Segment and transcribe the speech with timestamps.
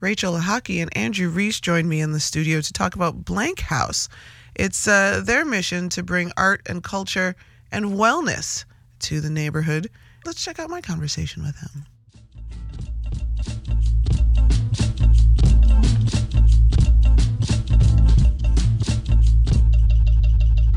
[0.00, 4.08] Rachel Lechocki and Andrew Rehs joined me in the studio to talk about Blnk Haus.
[4.54, 7.34] It's uh, their mission to bring art and culture
[7.72, 8.64] and wellness
[9.00, 9.90] to the neighborhood.
[10.24, 11.84] Let's check out my conversation with him.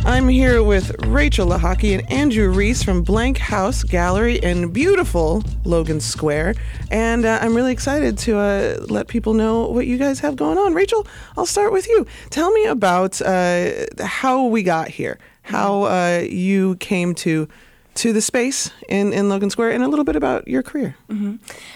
[0.04, 6.00] I'm here with Rachel Lechocki and Andrew Rehs from Blnk Haus Gallery in beautiful Logan
[6.02, 6.56] Square.
[6.90, 10.58] And uh, I'm really excited to uh, let people know what you guys have going
[10.58, 10.74] on.
[10.74, 11.06] Rachel,
[11.38, 12.08] I'll start with you.
[12.32, 17.48] Tell me about uh, how we got here, how uh, you came to
[17.94, 20.96] to the space in, in Logan Square and a little bit about your career.
[21.10, 21.36] Mm-hmm.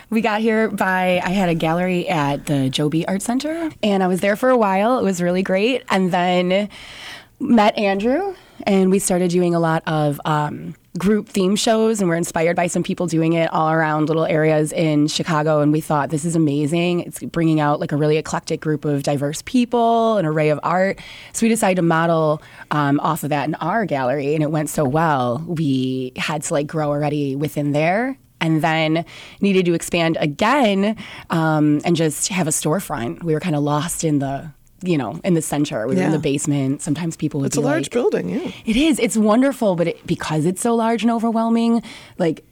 [0.10, 4.02] We got here by, I had a gallery at the Zhou B Art Center and
[4.02, 4.98] I was there for a while.
[4.98, 5.84] It was really great.
[5.90, 6.70] And then
[7.40, 12.16] met Andrew, and we started doing a lot of um, group theme shows, and we're
[12.16, 15.62] inspired by some people doing it all around little areas in Chicago.
[15.62, 17.02] And we thought this is amazing.
[17.02, 21.00] It's bringing out like a really eclectic group of diverse people, an array of art.
[21.34, 24.70] So we decided to model um, off of that in our gallery, and it went
[24.70, 25.44] so well.
[25.48, 29.06] We had to like grow already within there and then
[29.42, 30.96] needed to expand again
[31.30, 33.24] um, and just have a storefront.
[33.24, 34.52] We were kind of lost in the
[34.84, 35.88] you know, in the center.
[35.88, 36.82] We were in the basement.
[36.82, 38.52] Sometimes people would It's a large like, building, yeah.
[38.66, 39.00] It is.
[39.00, 41.82] It's wonderful, but it, because it's so large and overwhelming,
[42.18, 42.44] like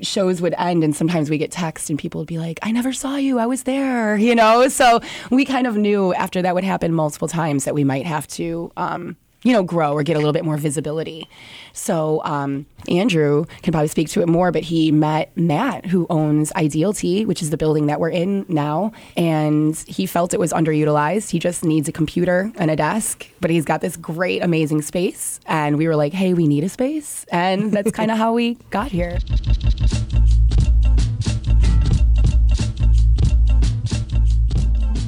[0.00, 2.92] shows would end, and sometimes we get text, and people would be like, "I never
[2.92, 3.38] saw you.
[3.38, 4.68] I was there," you know.
[4.68, 8.26] So we kind of knew after that would happen multiple times that we might have
[8.28, 8.72] to.
[8.76, 11.28] Um, you know, grow or get a little bit more visibility.
[11.72, 16.52] So um, Andrew can probably speak to it more, but he met Matt, who owns
[16.52, 21.30] Idealty, which is the building that we're in now, and he felt it was underutilized.
[21.30, 25.40] He just needs a computer and a desk, but he's got this great, amazing space.
[25.46, 28.54] And we were like, hey, we need a space, and that's kind of how we
[28.70, 29.18] got here.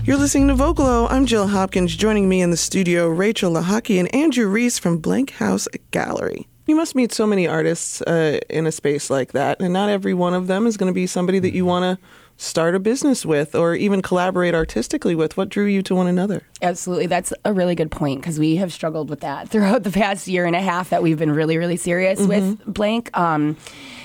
[0.04, 1.06] You're listening to Vocalo.
[1.08, 1.94] I'm Jill Hopkins.
[1.94, 6.48] Joining me in the studio, Rachel Lechocki and Andrew Rehs from Blnk Haus Gallery.
[6.66, 10.12] You must meet so many artists uh, in a space like that, and not every
[10.12, 12.04] one of them is going to be somebody that you want to
[12.36, 15.36] start a business with or even collaborate artistically with.
[15.36, 16.42] What drew you to one another?
[16.62, 17.06] Absolutely.
[17.06, 20.46] That's a really good point because we have struggled with that throughout the past year
[20.46, 22.28] and a half that we've been really, really serious mm-hmm.
[22.28, 23.16] with Blnk.
[23.16, 23.56] Um,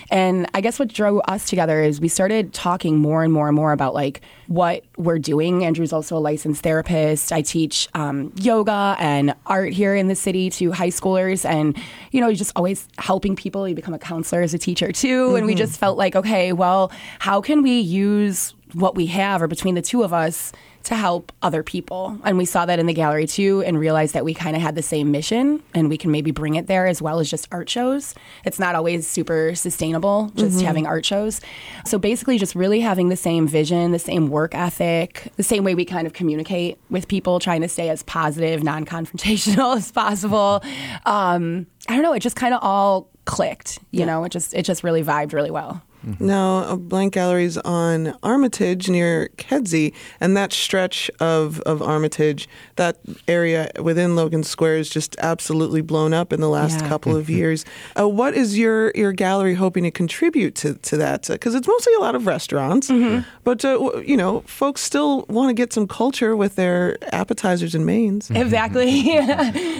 [0.09, 3.55] and I guess what drew us together is we started talking more and more and
[3.55, 5.65] more about like what we're doing.
[5.65, 7.33] Andrew's also a licensed therapist.
[7.33, 11.77] I teach um, yoga and art here in the city to high schoolers, and
[12.11, 13.67] you know, just always helping people.
[13.67, 15.35] You become a counselor as a teacher too, mm-hmm.
[15.35, 15.59] and we mm-hmm.
[15.59, 19.81] just felt like, okay, well, how can we use what we have, or between the
[19.81, 20.51] two of us,
[20.87, 22.17] to help other people.
[22.23, 24.75] And we saw that in the gallery too and realized that we kind of had
[24.75, 27.69] the same mission and we can maybe bring it there as well as just art
[27.69, 28.15] shows.
[28.45, 30.65] It's not always super sustainable just mm-hmm.
[30.65, 31.41] having art shows.
[31.85, 35.75] So basically, just really having the same vision, the same work ethic, the same way
[35.75, 40.63] we kind of communicate with people, trying to stay as positive, non confrontational as possible.
[41.05, 44.05] Um, I don't know, it just kind of all clicked, you yeah.
[44.05, 45.81] know, it just, it just really vibed really well.
[46.05, 46.25] Mm-hmm.
[46.25, 52.97] Now, Blnk Gallery's on Armitage near Kedzie, and that stretch of, of Armitage, that
[53.27, 56.87] area within Logan Square is just absolutely blown up in the last yeah.
[56.87, 57.37] couple of mm-hmm.
[57.37, 57.65] years.
[57.99, 61.27] Uh, what is your, your gallery hoping to contribute to, to that?
[61.27, 63.27] Because uh, it's mostly a lot of restaurants, mm-hmm.
[63.43, 67.85] but, uh, you know, folks still want to get some culture with their appetizers and
[67.85, 68.29] mains.
[68.31, 69.01] Exactly.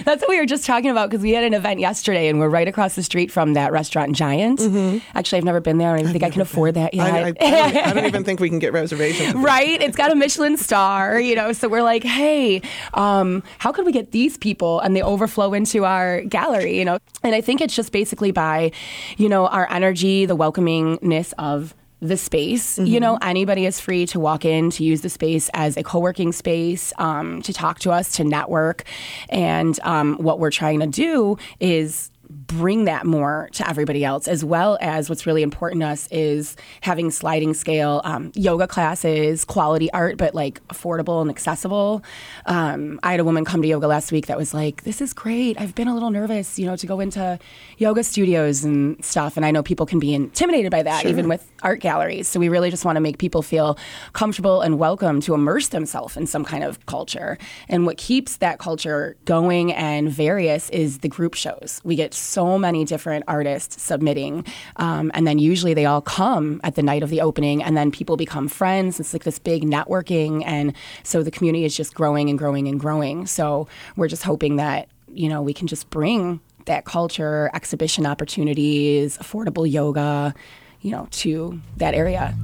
[0.04, 2.48] That's what we were just talking about because we had an event yesterday and we're
[2.48, 4.58] right across the street from that restaurant Giant.
[4.58, 4.98] Mm-hmm.
[5.16, 7.06] Actually, I've never been there think I can afford that yet.
[7.06, 9.34] I, I, I, don't, I, don't, even think we can get reservations.
[9.36, 9.80] right?
[9.80, 11.52] It's got a Michelin star, you know.
[11.52, 12.62] So we're like, hey,
[12.94, 16.98] um, how can we get these people and they overflow into our gallery, you know?
[17.22, 18.72] And I think it's just basically by,
[19.16, 22.78] you know, our energy, the welcomingness of the space.
[22.78, 22.86] Mm-hmm.
[22.86, 25.98] You know, anybody is free to walk in, to use the space as a co
[25.98, 28.84] working space, um, to talk to us, to network.
[29.28, 32.10] And um, what we're trying to do is
[32.48, 36.56] bring that more to everybody else, as well as what's really important to us is
[36.80, 42.02] having sliding scale um, yoga classes, quality art, but like affordable and accessible.
[42.46, 45.12] Um, I had a woman come to yoga last week that was like, "This is
[45.12, 45.60] great.
[45.60, 47.38] I've been a little nervous, you know, to go into
[47.76, 51.10] yoga studios and stuff, and I know people can be intimidated by that, sure.
[51.10, 52.28] even with art galleries.
[52.28, 53.78] So we really just want to make people feel
[54.14, 57.36] comfortable and welcome to immerse themselves in some kind of culture.
[57.68, 61.80] And what keeps that culture going and various is the group shows.
[61.84, 64.44] We get so many different artists submitting.
[64.76, 67.90] Um, and then usually they all come at the night of the opening, and then
[67.90, 69.00] people become friends.
[69.00, 70.44] It's like this big networking.
[70.46, 73.26] And so the community is just growing and growing and growing.
[73.26, 79.18] So we're just hoping that, you know, we can just bring that culture, exhibition opportunities,
[79.18, 80.32] affordable yoga,
[80.80, 82.36] you know, to that area.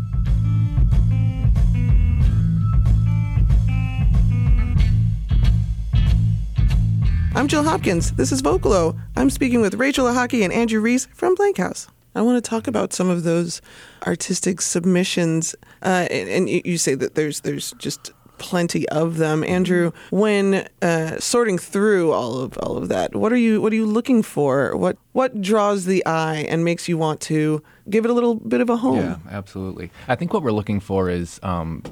[7.37, 8.13] I'm Jill Hopkins.
[8.13, 8.97] This is Vocalo.
[9.17, 11.89] I'm speaking with Rachel Lechocki and Andrew Rehs from Blnk Haus.
[12.15, 13.61] I want to talk about some of those
[14.07, 19.43] artistic submissions, uh, and, and you say that there's there's just plenty of them.
[19.43, 23.77] Andrew, when uh, sorting through all of all of that, what are you what are
[23.77, 24.77] you looking for?
[24.77, 27.61] What what draws the eye and makes you want to
[27.91, 28.99] give it a little bit of a home?
[28.99, 29.91] Yeah, absolutely.
[30.07, 31.83] I think what we're looking for is um,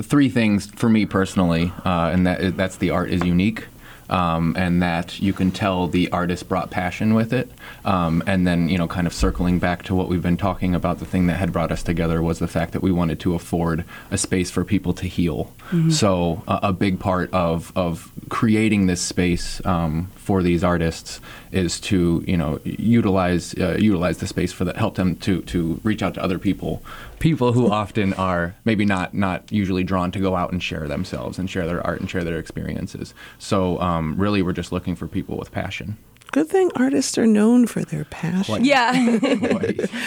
[0.00, 3.66] three things for me personally, uh, and that that's the art is unique
[4.08, 7.50] um, and that you can tell the artist brought passion with it.
[7.84, 10.98] Um, and then, you know, kind of circling back to what we've been talking about,
[10.98, 13.84] the thing that had brought us together was the fact that we wanted to afford
[14.10, 15.52] a space for people to heal.
[15.70, 15.90] Mm-hmm.
[15.90, 21.20] So, uh, a big part of, of creating this space um, for these artists
[21.52, 25.80] is to, you know, utilize uh, utilize the space for that, help them to to
[25.84, 26.82] reach out to other people
[27.24, 31.38] people who often are maybe not not usually drawn to go out and share themselves
[31.38, 33.14] and share their art and share their experiences.
[33.38, 35.96] So um, really, we're just looking for people with passion.
[36.32, 38.44] Good thing artists are known for their passion.
[38.44, 38.64] Quite.
[38.66, 38.92] Yeah.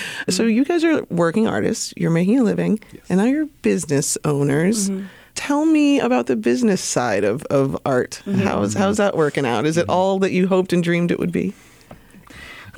[0.30, 1.92] so you guys are working artists.
[1.98, 3.04] You're making a living, yes.
[3.10, 4.90] and now you're business owners.
[4.90, 8.24] Mm-hmm tell me about the business side of, of art.
[8.26, 8.40] Mm-hmm.
[8.40, 9.68] How's how's that working out?
[9.68, 9.92] Is it mm-hmm.
[9.92, 11.54] all that you hoped and dreamed it would be?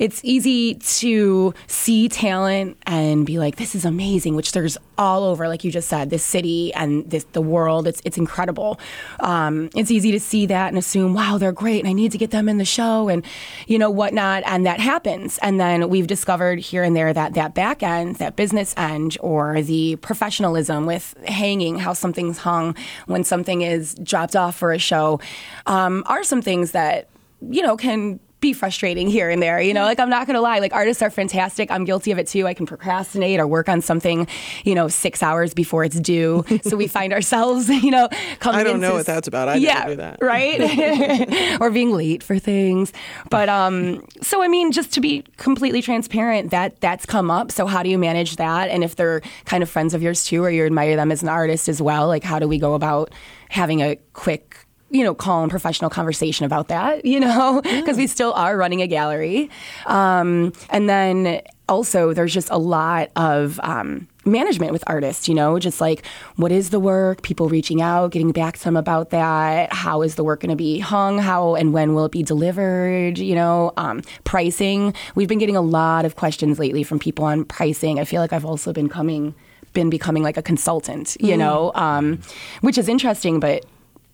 [0.00, 5.46] It's easy to see talent and be like, this is amazing, which there's all over,
[5.46, 7.86] like you just said, this city and this the world.
[7.86, 8.80] It's it's incredible.
[9.20, 12.18] Um, it's easy to see that and assume, wow, they're great, and I need to
[12.18, 13.24] get them in the show and
[13.66, 15.38] you know whatnot, and that happens.
[15.42, 19.60] And then we've discovered here and there that that back end, that business end, or
[19.60, 22.74] the professionalism with hanging, how something's hung
[23.04, 25.20] when something is dropped off for a show,
[25.66, 27.08] um, are some things that
[27.50, 29.60] you know can be frustrating here and there.
[29.60, 31.70] You know, like I'm not gonna lie, like artists are fantastic.
[31.70, 32.46] I'm guilty of it too.
[32.46, 34.26] I can procrastinate or work on something,
[34.64, 36.44] you know, six hours before it's due.
[36.62, 38.08] so we find ourselves, you know,
[38.38, 38.60] coming.
[38.60, 39.48] I don't know what that's about.
[39.48, 40.18] I yeah, do that.
[40.30, 41.60] Right?
[41.60, 42.92] or being late for things.
[43.30, 47.50] But um, so I mean, just to be completely transparent, that that's come up.
[47.50, 48.70] So how do you manage that?
[48.70, 51.28] And if they're kind of friends of yours too, or you admire them as an
[51.28, 53.12] artist as well, like how do we go about
[53.48, 54.56] having a quick
[54.90, 58.02] you know, calm professional conversation about that, you know, because yeah.
[58.02, 59.48] we still are running a gallery.
[59.86, 65.60] Um, and then also, there's just a lot of um, management with artists, you know,
[65.60, 66.04] just like
[66.34, 69.72] what is the work, people reaching out, getting back to them about that.
[69.72, 71.18] How is the work going to be hung?
[71.18, 73.18] How and when will it be delivered?
[73.18, 74.94] You know, um, pricing.
[75.14, 78.00] We've been getting a lot of questions lately from people on pricing.
[78.00, 79.34] I feel like I've also been coming
[79.72, 81.38] been becoming like a consultant, you mm.
[81.38, 82.20] know, um,
[82.60, 83.64] which is interesting, but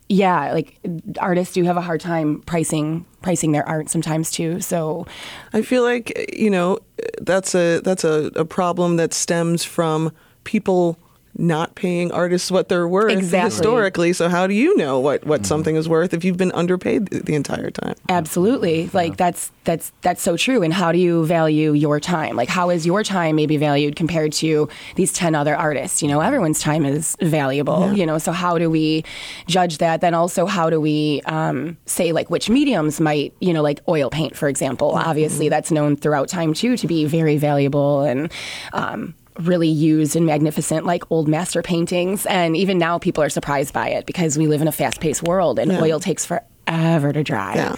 [0.08, 0.79] yeah, like
[1.19, 4.61] artists do have a hard time pricing pricing their art sometimes too.
[4.61, 5.06] So
[5.53, 6.79] I feel like you know
[7.20, 10.12] that's a that's a, a problem that stems from
[10.44, 10.99] people
[11.38, 13.50] not paying artists what they're worth exactly.
[13.50, 14.12] historically.
[14.12, 15.47] So how do you know what, what mm.
[15.47, 17.94] something is worth if you've been underpaid the, the entire time?
[18.09, 18.88] Absolutely.
[18.93, 20.62] Like that's that's that's so true.
[20.62, 22.37] And how do you value your time?
[22.37, 26.03] Like how is your time maybe valued compared to these 10 other artists?
[26.03, 27.93] You know, everyone's time is valuable, yeah.
[27.93, 29.05] you know, so how do we
[29.47, 30.00] judge that?
[30.00, 34.09] Then also how do we um, say like which mediums might, you know, like oil
[34.09, 34.93] paint, for example.
[34.93, 35.09] Mm-hmm.
[35.09, 38.33] Obviously that's known throughout time too to be very valuable and
[38.73, 43.73] um, really used and magnificent like old master paintings and even now people are surprised
[43.73, 45.81] by it because we live in a fast-paced world and yeah.
[45.81, 47.76] oil takes forever to dry yeah.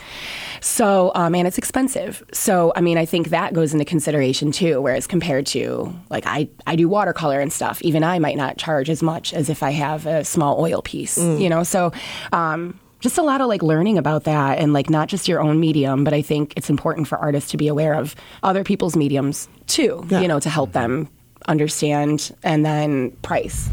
[0.61, 4.81] so um, and it's expensive so i mean i think that goes into consideration too
[4.81, 8.89] whereas compared to like i, I do watercolor and stuff even i might not charge
[8.89, 11.41] as much as if i have a small oil piece mm.
[11.41, 11.93] you know so
[12.33, 15.61] um, just a lot of like learning about that and like not just your own
[15.61, 19.49] medium, but I think it's important for artists to be aware of other people's mediums
[19.69, 20.21] too, yeah.
[20.21, 21.09] you know, to help them
[21.49, 23.69] understand, and then price.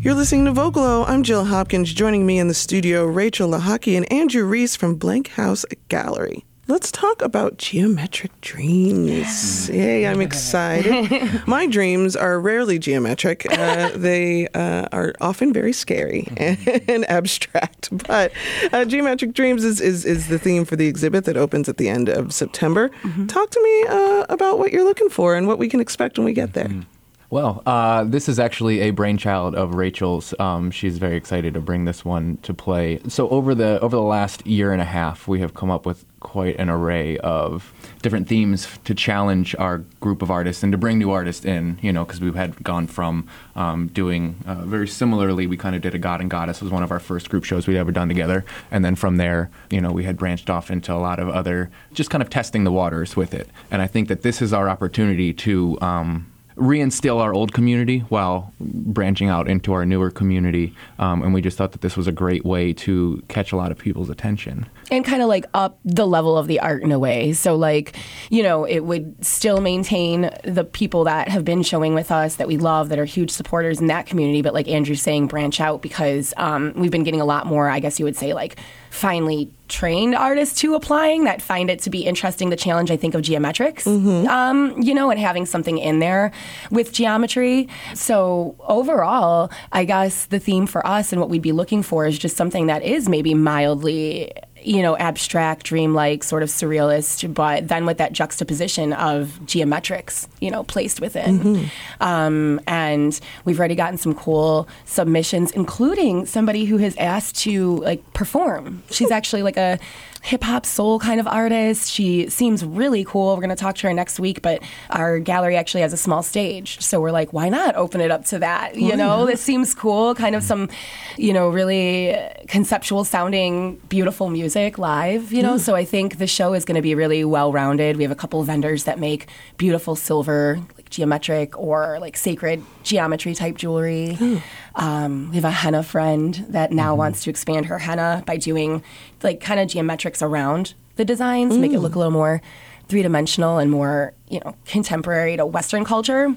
[0.00, 1.04] You're listening to Vocalo.
[1.08, 1.92] I'm Jill Hopkins.
[1.92, 6.44] Joining me in the studio, Rachel Lechocki and Andrew Rehs from Blnk Haus Gallery.
[6.68, 9.70] Let's talk about geometric dreams.
[9.70, 11.42] Yay, I'm excited.
[11.46, 13.50] My dreams are rarely geometric.
[13.50, 17.88] Uh, they uh, are often very scary and, and abstract.
[18.06, 18.32] But
[18.70, 21.88] uh, geometric dreams is, is, is, the theme for the exhibit that opens at the
[21.88, 22.90] end of September.
[23.00, 23.28] Mm-hmm.
[23.28, 26.26] Talk to me uh, about what you're looking for and what we can expect when
[26.26, 26.68] we get there.
[26.68, 26.97] Mm-hmm.
[27.30, 30.32] Well, uh, this is actually a brainchild of Rachel's.
[30.38, 33.00] Um, she's very excited to bring this one to play.
[33.08, 36.06] So over the over the last year and a half, we have come up with
[36.20, 37.70] quite an array of
[38.00, 41.78] different themes to challenge our group of artists and to bring new artists in.
[41.82, 45.46] You know, because we had gone from um, doing uh, very similarly.
[45.46, 47.66] We kind of did a God and Goddess was one of our first group shows
[47.66, 50.94] we'd ever done together, and then from there, you know, we had branched off into
[50.94, 53.50] a lot of other, just kind of testing the waters with it.
[53.70, 55.78] And I think that this is our opportunity to.
[55.82, 60.74] Um, reinstill our old community while branching out into our newer community.
[60.98, 63.70] Um, and we just thought that this was a great way to catch a lot
[63.70, 64.66] of people's attention.
[64.90, 67.32] And kind of like up the level of the art in a way.
[67.32, 67.96] So, like,
[68.30, 72.48] you know, it would still maintain the people that have been showing with us that
[72.48, 74.42] we love, that are huge supporters in that community.
[74.42, 77.80] But, like Andrew's saying, branch out because um, we've been getting a lot more, I
[77.80, 78.58] guess you would say, like,
[78.90, 83.14] finally trained artists to applying that find it to be interesting the challenge i think
[83.14, 84.26] of geometrics mm-hmm.
[84.28, 86.32] um, you know and having something in there
[86.70, 91.82] with geometry so overall i guess the theme for us and what we'd be looking
[91.82, 94.32] for is just something that is maybe mildly
[94.68, 100.50] you know, abstract, dreamlike, sort of surrealist, but then with that juxtaposition of geometrics, you
[100.50, 101.40] know, placed within.
[101.40, 102.02] Mm-hmm.
[102.02, 108.12] Um, and we've already gotten some cool submissions, including somebody who has asked to like
[108.12, 108.82] perform.
[108.90, 109.78] She's actually like a
[110.22, 111.90] hip hop soul kind of artist.
[111.90, 113.34] She seems really cool.
[113.34, 116.22] We're going to talk to her next week, but our gallery actually has a small
[116.22, 116.80] stage.
[116.80, 118.76] So we're like, why not open it up to that?
[118.76, 120.14] You know, this seems cool.
[120.14, 120.68] Kind of some,
[121.16, 122.16] you know, really
[122.48, 125.54] conceptual sounding, beautiful music live, you know?
[125.54, 125.60] Mm.
[125.60, 127.96] So I think the show is going to be really well rounded.
[127.96, 133.34] We have a couple of vendors that make beautiful silver, geometric or like sacred geometry
[133.34, 134.16] type jewelry.
[134.18, 134.42] Mm.
[134.74, 136.98] Um, we have a henna friend that now mm-hmm.
[136.98, 138.82] wants to expand her henna by doing
[139.22, 141.60] like kind of geometrics around the designs, mm.
[141.60, 142.40] make it look a little more
[142.88, 146.34] three dimensional and more, you know, contemporary to Western culture.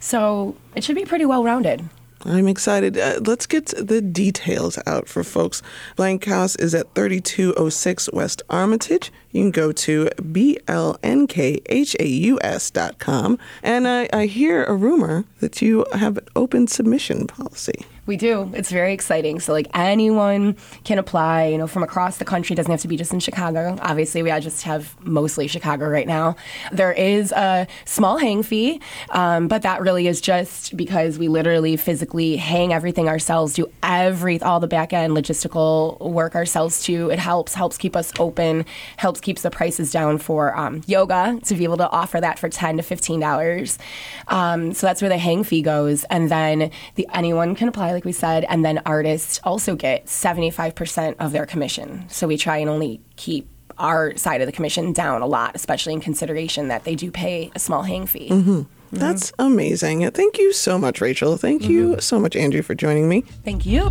[0.00, 1.88] So it should be pretty well rounded.
[2.24, 2.96] I'm excited.
[2.96, 5.62] Uh, let's get the details out for folks.
[5.96, 9.12] Blnk Haus is at 3206 West Armitage.
[9.32, 11.38] You can go to blnkhaus.com.
[13.62, 17.84] And I, I hear a rumor that you have an open submission policy.
[18.06, 18.50] We do.
[18.54, 19.40] It's very exciting.
[19.40, 22.52] So like anyone can apply, you know, from across the country.
[22.52, 23.78] It doesn't have to be just in Chicago.
[23.80, 26.36] Obviously, we just have mostly Chicago right now.
[26.70, 28.80] There is a small hang fee,
[29.10, 34.40] um, but that really is just because we literally physically hang everything ourselves, do every
[34.42, 37.10] all the back end logistical work ourselves too.
[37.10, 38.66] It helps helps keep us open,
[38.98, 42.50] helps keeps the prices down for um, yoga to be able to offer that for
[42.50, 43.78] ten to fifteen dollars.
[44.28, 48.04] Um, so that's where the hang fee goes, and then the anyone can apply like
[48.04, 52.04] we said, and then artists also get 75% of their commission.
[52.08, 53.48] So we try and only keep
[53.78, 57.50] our side of the commission down a lot, especially in consideration that they do pay
[57.54, 58.28] a small hang fee.
[58.28, 58.62] Mm-hmm.
[58.92, 60.08] That's amazing.
[60.12, 61.36] Thank you so much, Rachel.
[61.36, 61.72] Thank mm-hmm.
[61.72, 63.22] you so much, Andrew, for joining me.
[63.44, 63.90] Thank you.